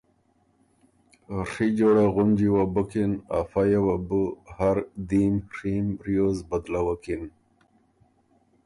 [1.51, 4.21] ڒی جوړۀ غُنجی وه بُکِن ا فئ یه وه بُو
[4.55, 4.77] هر
[5.09, 7.23] دیم ڒیم ریوز بدلوکِن۔